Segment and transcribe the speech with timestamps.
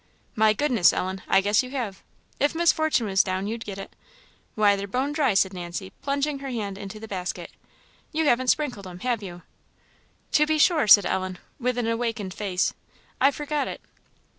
[0.35, 1.21] "My goodness, Ellen!
[1.27, 2.01] I guess you have.
[2.39, 3.95] If Miss Fortune was down, you'd get it.
[4.55, 7.51] Why, they're bone dry!" said Nancy, plunging her hand into the basket:
[8.11, 9.43] "you haven't sprinkled 'em, have you?"
[10.31, 12.73] "To be sure," said Ellen, with an awakened face,
[13.21, 13.79] "I forgot it!"